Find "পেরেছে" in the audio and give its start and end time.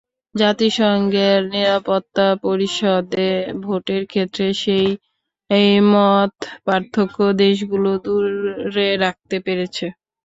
9.45-9.85